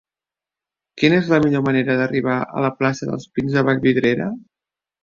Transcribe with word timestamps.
Quina 1.01 1.19
és 1.25 1.29
la 1.35 1.39
millor 1.43 1.63
manera 1.67 1.99
d'arribar 2.01 2.41
a 2.47 2.67
la 2.67 2.73
plaça 2.81 3.13
dels 3.13 3.31
Pins 3.39 3.61
de 3.61 3.69
Vallvidrera? 3.71 4.37